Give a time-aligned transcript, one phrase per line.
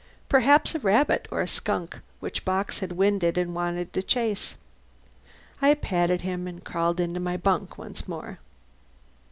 [0.29, 4.55] Perhaps a rabbit or a skunk which Bock had winded and wanted to chase.
[5.61, 8.39] I patted him, and crawled into my bunk once more.